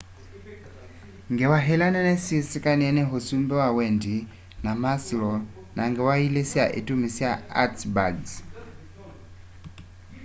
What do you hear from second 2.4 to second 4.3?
sĩkanĩe nĩ ũsũmbĩ wa wendĩ